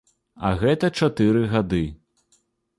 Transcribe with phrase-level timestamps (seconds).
[0.47, 1.85] А гэта чатыры гады.